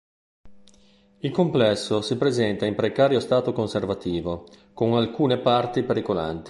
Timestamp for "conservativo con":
3.53-4.95